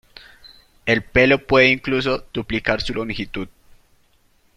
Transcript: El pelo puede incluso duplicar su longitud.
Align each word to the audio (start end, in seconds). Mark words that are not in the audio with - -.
El 0.87 1.03
pelo 1.03 1.45
puede 1.45 1.67
incluso 1.67 2.25
duplicar 2.33 2.81
su 2.81 2.95
longitud. 2.95 3.47